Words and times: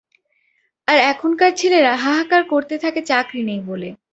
আর 0.87 0.97
এখানকার 1.11 1.51
ছেলেরা 1.53 1.91
হাহাকার 1.95 2.43
করতে 2.43 2.75
থাকে 2.77 2.99
চাকরি 3.09 3.41
নেই 3.43 3.61
বলে। 3.69 3.89